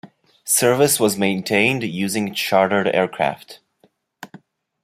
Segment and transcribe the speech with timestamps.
[0.45, 3.59] Service was maintained using chartered aircraft.